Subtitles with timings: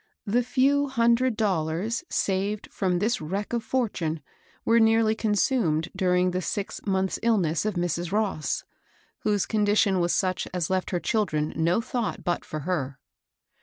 [0.25, 4.21] The few hundred dollars saved from this wreck of fortune
[4.65, 8.11] were nearly consumed during the six months' illness of Mrs.
[8.11, 8.63] Ross,
[9.19, 12.97] whose condition was such as left her children no thought but for her.